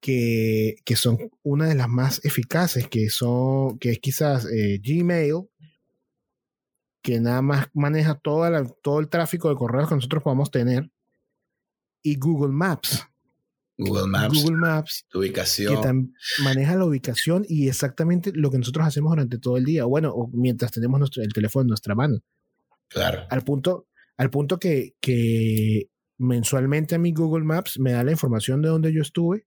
[0.00, 5.48] que, que, son una de las más eficaces, que, son, que es quizás eh, Gmail,
[7.02, 10.90] que nada más maneja toda todo el tráfico de correos que nosotros podamos tener,
[12.02, 13.09] y Google Maps.
[13.80, 15.82] Google Maps, Google Maps ubicación.
[15.82, 20.10] Que maneja la ubicación y exactamente lo que nosotros hacemos durante todo el día, bueno,
[20.10, 22.18] o mientras tenemos nuestro, el teléfono en nuestra mano.
[22.88, 23.26] Claro.
[23.30, 25.88] Al punto, al punto que, que
[26.18, 29.46] mensualmente a mi Google Maps me da la información de dónde yo estuve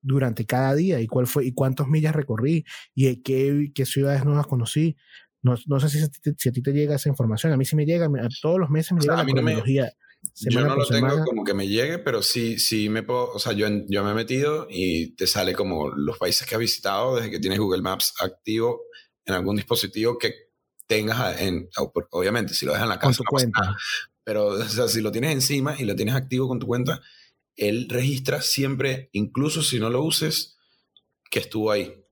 [0.00, 4.46] durante cada día y cuál fue y cuántas millas recorrí y qué, qué ciudades nuevas
[4.46, 4.96] conocí.
[5.42, 5.98] No, no sé si,
[6.38, 7.52] si, a ti te llega esa información.
[7.52, 8.08] A mí sí me llega,
[8.40, 9.92] todos los meses me llega la cronología.
[10.34, 13.52] Yo no lo tengo como que me llegue, pero sí, sí me puedo, o sea,
[13.52, 17.30] yo, yo me he metido y te sale como los países que has visitado desde
[17.30, 18.82] que tienes Google Maps activo
[19.24, 20.34] en algún dispositivo que
[20.86, 21.68] tengas en,
[22.10, 23.76] obviamente, si lo dejas en la casa, con tu cuenta.
[24.22, 27.00] pero o sea, si lo tienes encima y lo tienes activo con tu cuenta,
[27.56, 30.56] él registra siempre, incluso si no lo uses,
[31.30, 32.04] que estuvo ahí.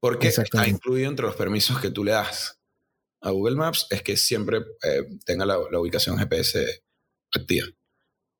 [0.00, 2.60] Porque está incluido entre los permisos que tú le das
[3.20, 6.84] a Google Maps, es que siempre eh, tenga la, la, ubicación GPS
[7.34, 7.66] activa.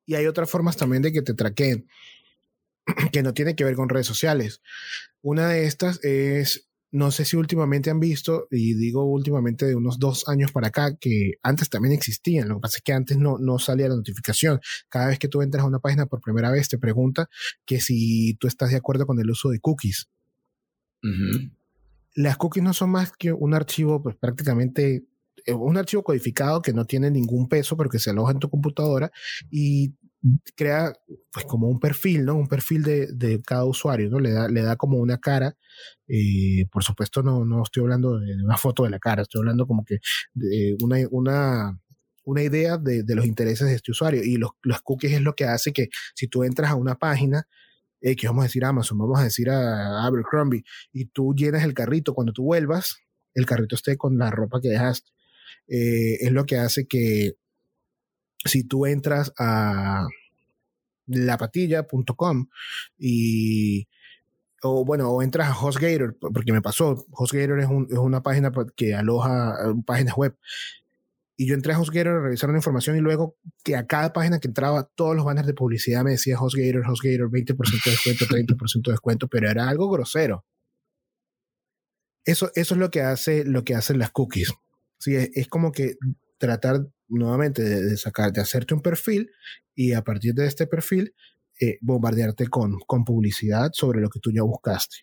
[0.06, 1.88] Y hay otras formas también de que te traqueen,
[3.12, 4.62] que no tiene que ver con redes sociales.
[5.20, 9.98] Una de estas es no sé si últimamente han visto, y digo últimamente de unos
[9.98, 12.48] dos años para acá, que antes también existían.
[12.48, 14.60] Lo que pasa es que antes no, no salía la notificación.
[14.88, 17.28] Cada vez que tú entras a una página por primera vez, te pregunta
[17.66, 20.08] que si tú estás de acuerdo con el uso de cookies.
[22.14, 25.04] Las cookies no son más que un archivo, pues prácticamente
[25.46, 29.10] un archivo codificado que no tiene ningún peso, pero que se aloja en tu computadora
[29.50, 29.94] y
[30.56, 30.92] crea
[31.32, 32.34] pues como un perfil, ¿no?
[32.34, 34.18] Un perfil de, de cada usuario, ¿no?
[34.18, 35.56] Le da, le da como una cara.
[36.08, 39.66] Eh, por supuesto, no, no estoy hablando de una foto de la cara, estoy hablando
[39.66, 39.98] como que
[40.34, 41.80] de una, una,
[42.24, 44.22] una idea de, de, los intereses de este usuario.
[44.22, 47.46] Y los, los cookies es lo que hace que si tú entras a una página,
[48.00, 52.14] que vamos a decir Amazon, vamos a decir a Abercrombie, y tú llenas el carrito,
[52.14, 52.98] cuando tú vuelvas,
[53.34, 55.10] el carrito esté con la ropa que dejaste.
[55.68, 57.34] Eh, es lo que hace que
[58.44, 60.06] si tú entras a
[61.06, 62.48] lapatilla.com
[62.98, 63.88] y
[64.62, 68.94] o bueno, o entras a HostGator, porque me pasó, HostGator es, es una página que
[68.94, 70.36] aloja eh, páginas web.
[71.36, 74.40] Y yo entré a HostGator a revisar una información y luego que a cada página
[74.40, 78.24] que entraba, todos los banners de publicidad me decía HostGator, HostGator, 20% de descuento,
[78.56, 80.44] 30% de descuento, pero era algo grosero.
[82.24, 84.52] Eso, eso es lo que, hace, lo que hacen las cookies.
[84.98, 85.94] Sí, es, como que
[86.38, 89.30] tratar nuevamente de, sacar, de hacerte un perfil
[89.74, 91.14] y a partir de este perfil
[91.60, 94.98] eh, bombardearte con, con publicidad sobre lo que tú ya buscaste.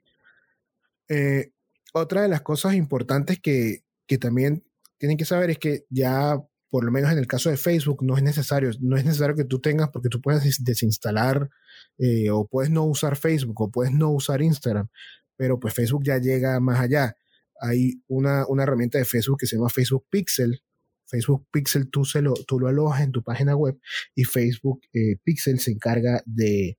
[1.07, 1.51] Eh,
[1.93, 4.63] otra de las cosas importantes que, que también
[4.97, 6.37] tienen que saber es que ya,
[6.69, 9.45] por lo menos en el caso de Facebook, no es necesario, no es necesario que
[9.45, 11.49] tú tengas, porque tú puedes desinstalar
[11.97, 14.89] eh, o puedes no usar Facebook o puedes no usar Instagram,
[15.35, 17.15] pero pues Facebook ya llega más allá.
[17.61, 20.61] Hay una, una herramienta de Facebook que se llama Facebook Pixel,
[21.05, 23.79] Facebook Pixel tú, lo, tú lo alojas en tu página web
[24.15, 26.77] y Facebook eh, Pixel se encarga de,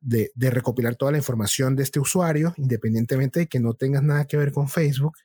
[0.00, 4.36] de, recopilar toda la información de este usuario, independientemente de que no tengas nada que
[4.36, 5.16] ver con Facebook.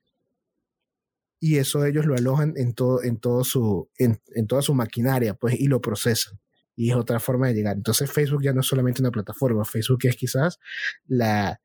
[1.40, 5.60] Y eso ellos lo alojan en, todo, en, su, en, en toda su maquinaria pues,
[5.60, 6.40] y lo procesan.
[6.76, 7.76] Y es otra forma de llegar.
[7.76, 10.60] Entonces Facebook ya no es solamente una plataforma, Facebook es quizás
[11.06, 11.60] la,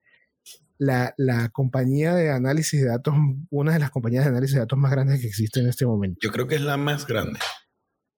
[0.79, 3.14] la, la, compañía de análisis de datos,
[3.51, 6.19] una de las compañías de análisis de datos más grandes que existe en este momento.
[6.23, 7.38] Yo creo que es la más grande.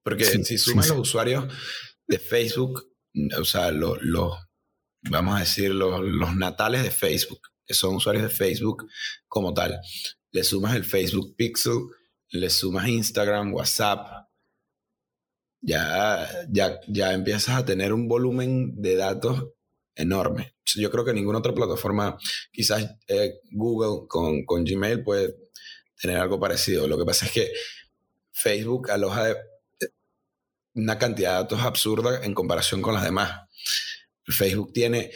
[0.03, 1.53] Porque si sumas los usuarios
[2.07, 2.89] de Facebook,
[3.39, 3.99] o sea, los,
[5.03, 8.87] vamos a decir, los, los natales de Facebook, que son usuarios de Facebook
[9.29, 9.79] como tal,
[10.33, 11.81] le sumas el Facebook Pixel,
[12.31, 14.29] le sumas Instagram, WhatsApp,
[15.63, 19.51] ya, ya, ya empiezas a tener un volumen de datos
[20.01, 20.55] enorme.
[20.77, 22.17] Yo creo que ninguna otra plataforma,
[22.53, 25.35] quizás eh, Google con, con, Gmail puede
[26.01, 26.87] tener algo parecido.
[26.87, 27.53] Lo que pasa es que
[28.33, 29.37] Facebook aloja
[30.75, 33.41] una cantidad de datos absurda en comparación con las demás.
[34.25, 35.11] Facebook tiene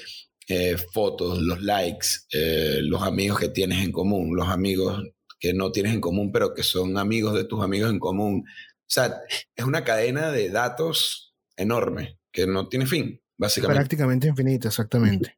[0.49, 5.03] eh, fotos, los likes, eh, los amigos que tienes en común, los amigos
[5.39, 8.45] que no tienes en común, pero que son amigos de tus amigos en común.
[8.47, 9.21] O sea,
[9.55, 13.21] es una cadena de datos enorme que no tiene fin.
[13.37, 13.79] Básicamente.
[13.79, 15.37] Prácticamente infinita, exactamente.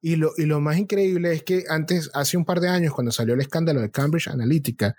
[0.00, 3.12] Y lo, y lo más increíble es que antes, hace un par de años, cuando
[3.12, 4.96] salió el escándalo de Cambridge Analytica,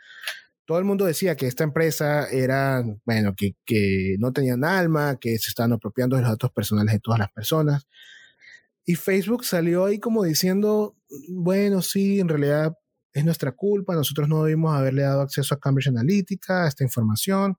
[0.66, 5.38] todo el mundo decía que esta empresa era, bueno, que, que no tenían alma, que
[5.40, 7.88] se estaban apropiando de los datos personales de todas las personas.
[8.86, 10.98] Y Facebook salió ahí como diciendo,
[11.30, 12.74] bueno, sí, en realidad
[13.14, 17.58] es nuestra culpa, nosotros no debimos haberle dado acceso a Cambridge Analytica, a esta información.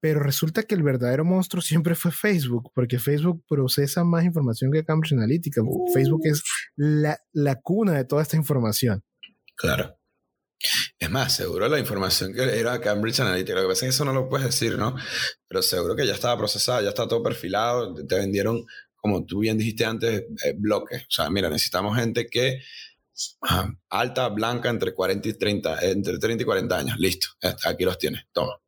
[0.00, 4.84] Pero resulta que el verdadero monstruo siempre fue Facebook, porque Facebook procesa más información que
[4.84, 5.62] Cambridge Analytica.
[5.94, 6.42] Facebook es
[6.76, 9.02] la, la cuna de toda esta información.
[9.56, 9.98] Claro.
[10.98, 14.04] Es más, seguro la información que era Cambridge Analytica, lo que pasa es que eso
[14.04, 14.96] no lo puedes decir, ¿no?
[15.46, 18.64] Pero seguro que ya estaba procesada, ya está todo perfilado, te vendieron,
[18.96, 21.02] como tú bien dijiste antes, eh, bloques.
[21.02, 22.62] O sea, mira, necesitamos gente que
[23.90, 26.98] alta, blanca, entre 40 y 30, entre 30 y 40 años.
[26.98, 27.28] Listo,
[27.64, 28.58] aquí los tienes, toma.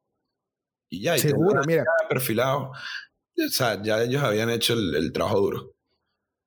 [0.88, 1.84] Y ya, y Seguro, mira.
[2.08, 2.70] Perfilado.
[2.70, 5.74] O sea, ya ellos habían hecho el, trabajo duro.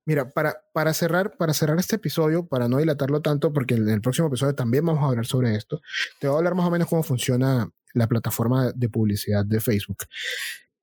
[0.06, 4.02] Mira, para, para, cerrar, para cerrar este episodio, para no dilatarlo tanto, porque en el
[4.02, 5.82] próximo episodio también vamos a hablar sobre esto,
[6.20, 9.98] te voy a hablar más o menos cómo funciona la plataforma de publicidad de Facebook.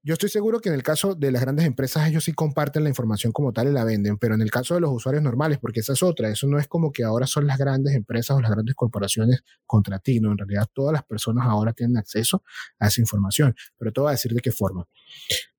[0.09, 2.89] Yo estoy seguro que en el caso de las grandes empresas ellos sí comparten la
[2.89, 5.81] información como tal y la venden, pero en el caso de los usuarios normales, porque
[5.81, 8.51] esa es otra, eso no es como que ahora son las grandes empresas o las
[8.51, 12.43] grandes corporaciones contra ti, no, en realidad todas las personas ahora tienen acceso
[12.79, 14.89] a esa información, pero te voy a decir de qué forma.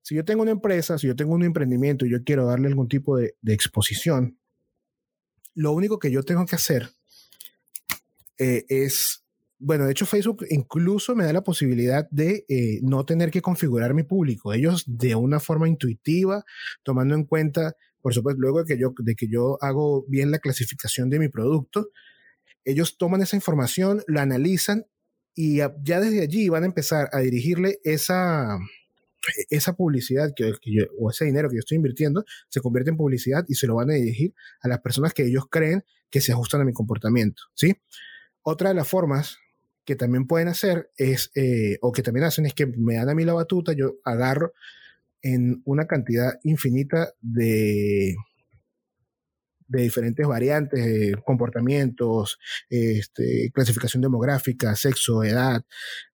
[0.01, 2.87] Si yo tengo una empresa, si yo tengo un emprendimiento y yo quiero darle algún
[2.87, 4.39] tipo de, exposición,
[5.53, 6.89] lo único que yo tengo que hacer
[8.39, 9.23] eh, es
[9.59, 13.93] bueno, de hecho Facebook incluso me da la posibilidad de eh, no tener que configurar
[13.93, 14.53] mi público.
[14.53, 16.45] Ellos de una forma intuitiva,
[16.81, 20.39] tomando en cuenta, por supuesto, luego de que yo, de que yo hago bien la
[20.39, 21.89] clasificación de mi producto,
[22.63, 24.85] ellos toman esa información, la analizan
[25.35, 28.57] y ya desde allí van a empezar a dirigirle esa,
[29.49, 33.43] esa publicidad que, yo, o ese dinero que yo estoy invirtiendo se convierte en publicidad
[33.49, 36.61] y se lo van a dirigir a las personas que ellos creen que se ajustan
[36.61, 37.75] a mi comportamiento, ¿sí?
[38.41, 39.37] Otra de las formas
[39.89, 43.15] que también pueden hacer es, eh, o que también hacen es que me dan a
[43.15, 44.53] mí la batuta, yo agarro
[45.23, 48.15] en una cantidad infinita de,
[49.67, 52.37] de diferentes variantes, de comportamientos,
[52.69, 55.65] este, clasificación demográfica, sexo, edad,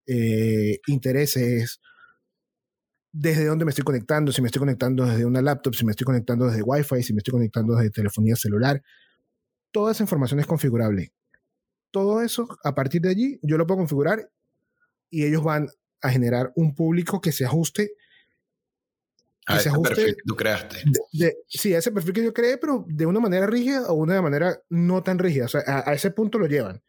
[0.08, 1.82] eh, intereses,
[3.12, 6.06] desde dónde me estoy conectando, si me estoy conectando desde una laptop, si me estoy
[6.06, 8.82] conectando desde Wi-Fi, si me estoy conectando desde telefonía celular.
[9.72, 11.12] Toda esa información es configurable.
[11.96, 14.30] Todo eso, a partir de allí, yo lo puedo configurar
[15.10, 15.70] y ellos van
[16.02, 17.94] a generar un público que se ajuste.
[19.48, 20.84] A ese perfil que tú creaste.
[21.48, 24.60] sí, a ese perfil que yo creé, pero de una manera rígida o una manera
[24.68, 25.46] no tan rígida.
[25.46, 26.84] O sea, a, ese punto lo llevan.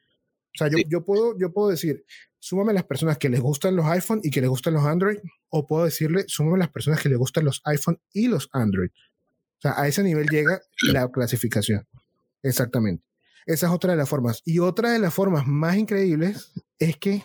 [0.55, 2.05] O sea, yo, yo, puedo, yo puedo decir,
[2.41, 5.19] súmame las personas que les gustan los iPhone y que les gustan los Android,
[5.51, 8.91] o puedo decirle, súmame las personas que les gustan los iPhone y los Android.
[8.91, 11.87] O sea, a ese nivel llega la clasificación.
[12.43, 13.06] Exactamente.
[13.47, 14.43] Esa es otra de las formas.
[14.45, 17.25] Y otra de las formas más increíbles es que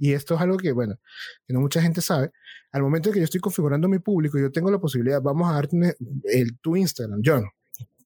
[0.00, 0.98] y esto es algo que, bueno,
[1.46, 2.32] que no mucha gente sabe.
[2.72, 5.52] Al momento en que yo estoy configurando mi público, yo tengo la posibilidad, vamos a
[5.52, 7.44] darte el, tu Instagram, John.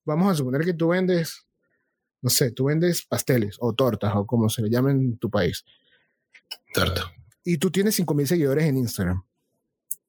[0.05, 1.47] Vamos a suponer que tú vendes,
[2.21, 5.65] no sé, tú vendes pasteles o tortas o como se le llame en tu país.
[6.75, 7.13] Torta.
[7.45, 9.25] Y tú tienes 5.000 seguidores en Instagram.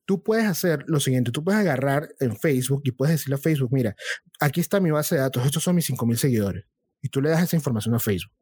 [0.06, 3.72] Tú puedes hacer lo siguiente, tú puedes agarrar en Facebook y puedes decirle a Facebook,
[3.72, 3.96] mira,
[4.40, 6.66] aquí está mi base de datos, estos son mis 5.000 seguidores.
[7.06, 8.34] Y tú le das esa información a Facebook.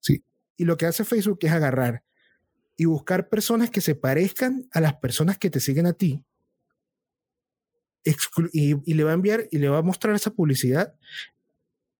[0.00, 0.22] Sí.
[0.58, 2.04] Y lo que hace Facebook es agarrar
[2.76, 6.22] y buscar personas que se parezcan a las personas que te siguen a ti.
[8.52, 10.94] Y, le va a enviar y le va a mostrar esa publicidad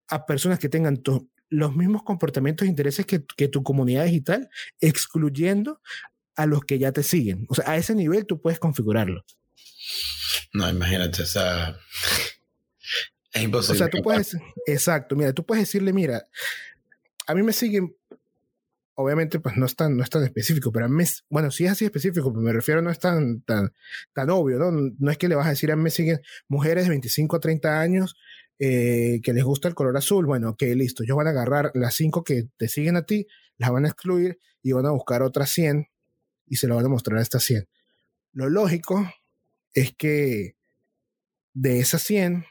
[0.09, 1.03] a personas que tengan
[1.49, 4.51] los mismos comportamientos e intereses que, que tu comunidad digital,
[4.83, 5.81] excluyendo
[6.37, 7.47] a los que ya te siguen.
[7.49, 9.25] O sea, a ese nivel tú puedes configurarlo.
[10.53, 11.79] No, imagínate, o sea,
[13.33, 13.75] es imposible.
[13.75, 14.37] O sea, tú puedes,
[14.67, 16.27] exacto, mira, tú puedes decirle, mira,
[17.27, 17.95] a mí me siguen
[19.01, 21.71] obviamente pues no es tan, no es tan específico, pero a mí, bueno, sí es
[21.71, 23.73] así específico, pero me refiero no es tan, tan,
[24.13, 24.73] tan obvio, ¿no?
[24.73, 27.39] No es que le vas a decir a mí me siguen mujeres de 25 a
[27.39, 28.17] 30 años
[28.59, 31.95] eh, que les gusta el color azul, bueno, que listo, ellos van a agarrar las
[31.95, 35.49] 5 que te siguen a ti, las van a excluir y van a buscar otras
[35.51, 35.87] 100
[36.49, 37.69] y se lo van a mostrar a estas 100.
[38.33, 39.09] Lo lógico
[39.75, 40.57] es que
[41.55, 42.47] de esas 100,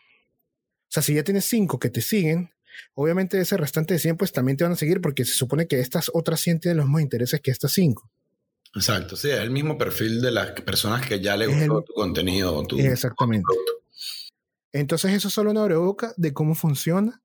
[0.87, 2.51] o sea, si ya tienes 5 que te siguen,
[2.93, 5.79] Obviamente ese restante de 100 pues también te van a seguir porque se supone que
[5.79, 8.09] estas otras 100 tienen los mismos intereses que estas 5.
[8.75, 12.55] Exacto, sí, es el mismo perfil de las personas que ya le gustó tu contenido
[12.55, 13.53] o tu Exactamente.
[14.73, 17.21] Entonces eso solo una boca de cómo funciona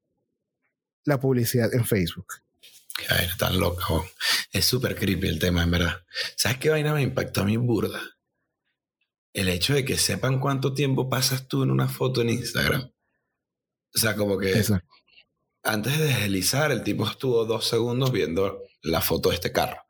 [1.05, 2.27] la publicidad en Facebook.
[2.96, 3.85] Qué vaina tan loca.
[4.53, 6.03] Es súper creepy el tema, en verdad.
[6.37, 8.01] ¿Sabes qué vaina me impactó a mí burda?
[9.33, 12.90] El hecho de que sepan cuánto tiempo pasas tú en una foto en Instagram.
[13.94, 14.88] O sea, como que Exacto
[15.62, 19.83] antes de deslizar, el tipo estuvo dos segundos viendo la foto de este carro.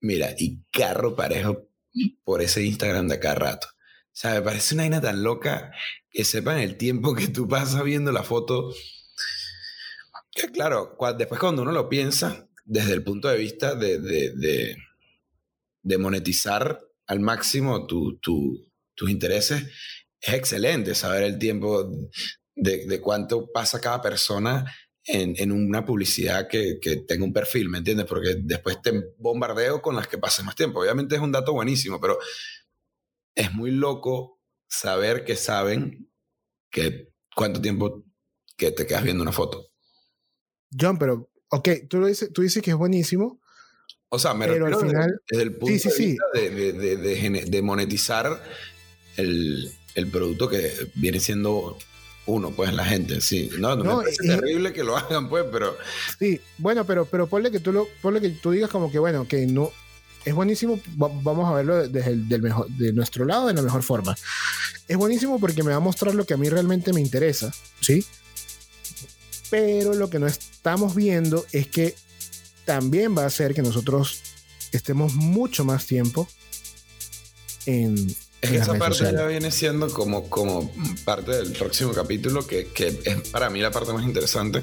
[0.00, 1.68] Mira, y carro parejo
[2.24, 3.68] por ese Instagram de acá rato.
[3.70, 5.72] O sea, me parece una vaina tan loca
[6.10, 8.72] que sepan el tiempo que tú pasas viendo la foto.
[10.30, 14.76] Que claro, después cuando uno lo piensa, desde el punto de vista de, de,
[15.82, 19.64] de, monetizar al máximo tus intereses,
[20.20, 21.90] es excelente saber el tiempo
[22.58, 24.64] de, de cuánto pasa cada persona
[25.04, 28.06] en, una publicidad que, que, tenga un perfil, ¿me entiendes?
[28.06, 30.80] Porque después te bombardeo con las que pases más tiempo.
[30.80, 32.18] Obviamente es un dato buenísimo, pero
[33.34, 36.10] es muy loco saber que saben
[36.70, 38.04] que cuánto tiempo
[38.56, 39.70] que te quedas viendo una foto.
[40.78, 43.40] John, pero, ok, tú, dices, tú dices que es buenísimo.
[44.10, 47.62] O sea, me pero al final, desde, el punto de vista de, de, de, de,
[47.62, 48.42] monetizar
[49.16, 51.78] el, el producto que viene siendo
[52.28, 53.50] uno, pues la gente, sí.
[53.58, 55.76] No, no, es terrible que lo hagan, pues, pero.
[56.18, 59.26] Sí, bueno, pero, pero ponle que tú lo, ponle que tú digas como que bueno,
[59.26, 59.72] que no.
[60.24, 63.82] Es buenísimo, vamos a verlo desde el, del mejor, de nuestro lado de la mejor
[63.82, 64.14] forma.
[64.86, 68.04] Es buenísimo porque me va a mostrar lo que a mí realmente me interesa, ¿sí?
[69.48, 71.94] Pero lo que no estamos viendo es que
[72.66, 74.20] también va a hacer que nosotros
[74.72, 76.28] estemos mucho más tiempo
[77.64, 80.70] en, es que esa parte ya viene siendo como, como
[81.04, 84.62] parte del próximo capítulo, que, que, es para mí la parte más interesante.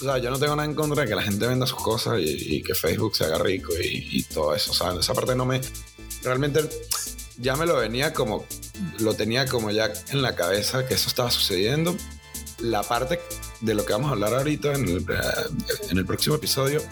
[0.00, 2.20] O sea, yo no tengo nada en contra de que la gente venda sus cosas
[2.20, 4.72] y, que Facebook se haga rico y, y, todo eso.
[4.72, 5.60] O sea, esa parte no me.
[6.22, 6.68] Realmente
[7.38, 8.44] ya me lo venía como.
[8.98, 11.96] Lo tenía como ya en la cabeza que eso estaba sucediendo.
[12.60, 13.20] La parte
[13.60, 15.06] de lo que vamos a hablar ahorita en el,
[15.90, 16.82] en el próximo episodio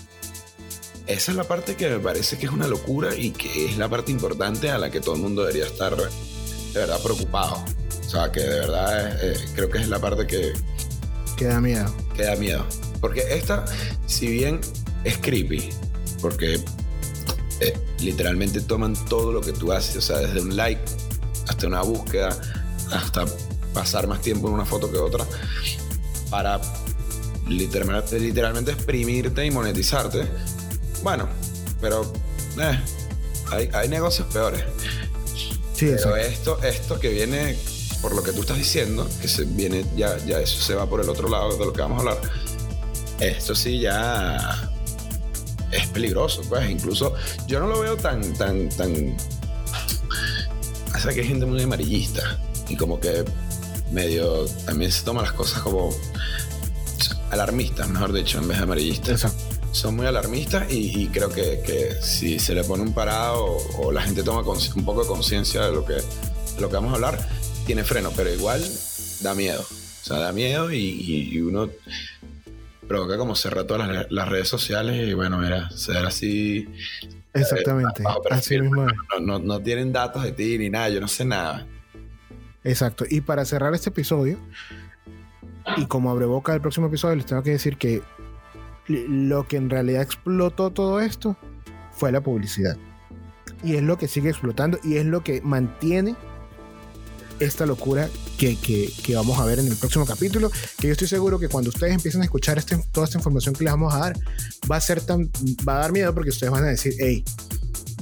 [1.07, 3.89] esa es la parte que me parece que es una locura y que es la
[3.89, 6.09] parte importante a la que todo el mundo debería estar de
[6.75, 7.65] verdad preocupado.
[8.05, 10.53] O sea, que de verdad eh, creo que es la parte que...
[11.37, 11.95] Que da miedo.
[12.15, 12.67] Que da miedo.
[13.01, 13.65] Porque esta,
[14.07, 14.61] si bien
[15.05, 15.71] es creepy,
[16.21, 16.61] porque
[17.61, 20.81] eh, literalmente toman todo lo que tú haces, o sea, desde un like
[21.49, 22.37] hasta una búsqueda,
[22.91, 23.25] hasta
[23.73, 25.25] pasar más tiempo en una foto que otra,
[26.31, 26.61] para
[27.49, 30.27] literalmente, literalmente exprimirte y monetizarte
[31.07, 31.29] bueno,
[31.81, 32.03] pero
[32.61, 34.65] eh, hay, negocios peores.
[35.73, 37.57] Sí, Pero esto, esto que viene,
[38.03, 41.01] por lo que tú estás diciendo, que se viene, ya, ya eso se va por
[41.01, 42.31] el otro lado de lo que vamos a hablar.
[43.21, 44.69] Esto sí ya
[45.71, 46.69] es peligroso, pues.
[46.69, 47.15] Incluso
[47.47, 49.17] yo no lo veo tan, tan, tan.
[50.93, 52.37] O sea, que hay gente muy amarillista
[52.69, 53.25] y como que
[53.93, 55.91] medio también se toma las cosas como
[57.31, 59.46] alarmistas, mejor dicho, en vez de amarillistas Exacto.
[59.77, 63.87] Son muy alarmistas y, y creo que, que si se le pone un parado o,
[63.87, 66.93] o la gente toma un poco de conciencia de lo que de lo que vamos
[66.93, 67.19] a hablar,
[67.67, 68.65] tiene freno, pero igual
[69.21, 69.61] da miedo.
[69.61, 71.69] O sea, da miedo y, uno
[72.89, 76.69] provoca como cerrar todas las, las redes sociales y bueno, mira, ser así,
[77.35, 78.03] Exactamente.
[78.03, 81.25] bajo Así mismo no, no, no tienen datos de ti ni nada, yo no sé
[81.25, 81.67] nada.
[82.65, 83.05] Exacto.
[83.09, 84.39] Y para cerrar este episodio,
[85.77, 88.03] y como abreboca del próximo episodio, les tengo que decir que
[88.89, 91.37] lo que en realidad explotó todo esto
[91.93, 92.77] fue la publicidad.
[93.65, 96.15] Y es lo que sigue explotando y es lo que mantiene
[97.41, 98.09] esta locura
[98.39, 100.51] que, que- que vamos a ver en el próximo capítulo.
[100.79, 103.65] Que yo estoy seguro que cuando ustedes empiecen a escuchar este- toda esta información que
[103.65, 104.17] les vamos a dar,
[104.71, 105.31] va a ser tan,
[105.69, 107.25] va a dar miedo porque ustedes van a decir, hey,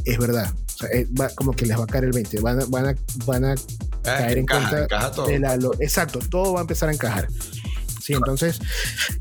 [0.05, 0.53] es verdad.
[0.53, 2.41] O sea, eh, va- como que les va a caer el 20.
[2.41, 2.95] Van a, van a,
[3.27, 3.57] van a Eh,
[4.03, 5.27] Caer en cuenta encaja todo.
[5.27, 7.27] de la lo- exacto, todo va a empezar a encajar.
[8.05, 8.59] Sí, entonces,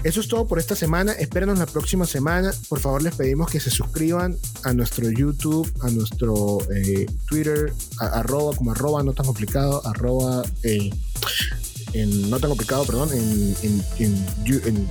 [0.04, 1.14] eso es todo por esta semana.
[1.14, 2.52] Espérenos la próxima semana.
[2.68, 8.56] Por favor, les pedimos que se suscriban a nuestro YouTube, a nuestro eh, Twitter, arroba
[8.56, 10.90] como arroba no tan complicado, arroba eh,
[11.94, 13.56] en no tan complicado, perdón, en,
[14.00, 14.88] en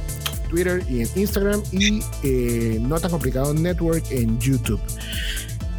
[0.49, 4.81] Twitter y en Instagram y eh, no tan complicado Network en YouTube.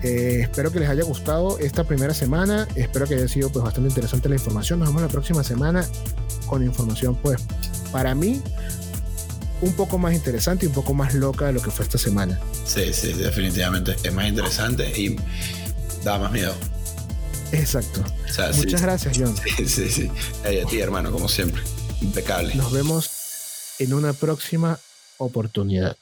[0.03, 2.67] Eh, espero que les haya gustado esta primera semana.
[2.75, 4.79] Espero que haya sido pues bastante interesante la información.
[4.79, 5.87] Nos vemos la próxima semana
[6.47, 7.37] con información pues
[7.93, 8.41] para mí
[9.61, 12.37] un poco más interesante y un poco más loca de lo que fue esta semana.
[12.65, 13.95] Sí, sí, definitivamente.
[14.03, 15.15] Es más interesante y
[16.03, 16.53] da más miedo.
[17.53, 18.03] Exacto.
[18.25, 19.35] O sea, sí, Muchas gracias, John.
[19.37, 20.11] Sí, sí, sí.
[20.43, 21.61] Ey, a ti, hermano, como siempre.
[22.01, 22.55] Impecable.
[22.55, 24.79] Nos vemos en una próxima
[25.17, 25.95] oportunidad.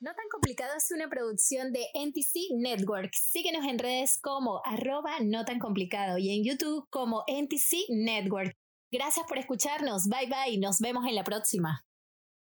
[0.00, 3.12] No tan complicado es una producción de NTC Network.
[3.14, 8.56] Síguenos en redes como arroba no tan complicado y en YouTube como NTC Network.
[8.90, 10.08] Gracias por escucharnos.
[10.08, 10.58] Bye bye.
[10.58, 11.87] Nos vemos en la próxima.